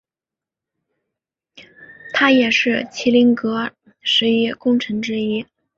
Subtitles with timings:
[2.11, 3.69] 他也是麒麟阁
[3.99, 5.45] 十一功臣之一。